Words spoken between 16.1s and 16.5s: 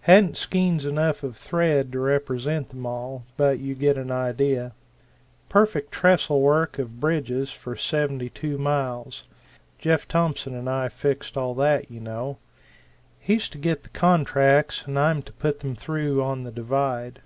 on the